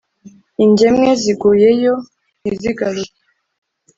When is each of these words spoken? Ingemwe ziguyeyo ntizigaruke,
Ingemwe 0.65 1.09
ziguyeyo 1.21 1.93
ntizigaruke, 2.39 3.17